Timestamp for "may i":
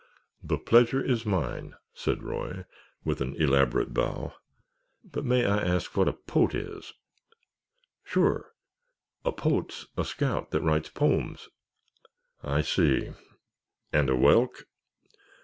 5.25-5.59